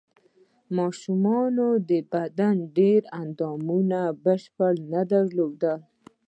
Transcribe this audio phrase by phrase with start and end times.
[0.77, 5.79] ماشومانو د بدن ډېر اندامونه بشپړ نه درلودل.